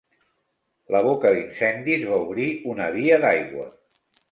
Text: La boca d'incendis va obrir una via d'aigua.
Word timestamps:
La 0.95 1.01
boca 1.07 1.33
d'incendis 1.35 2.07
va 2.13 2.19
obrir 2.25 2.49
una 2.73 2.91
via 2.99 3.23
d'aigua. 3.27 3.71